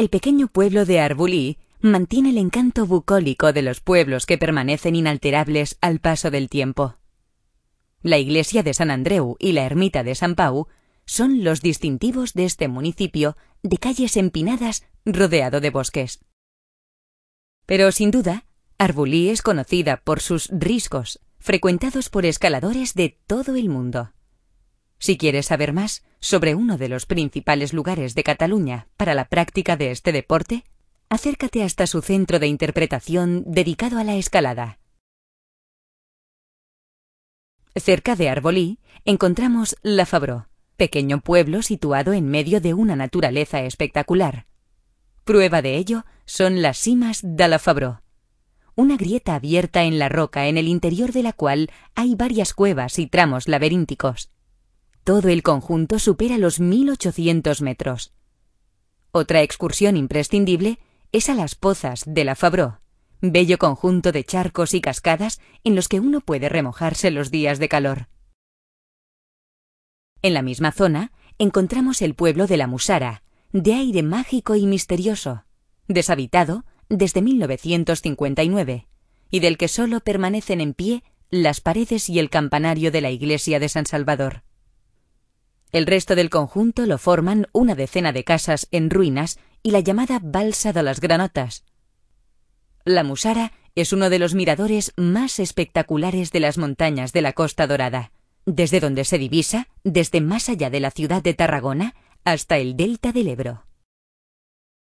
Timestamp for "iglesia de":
8.16-8.72, 83.10-83.68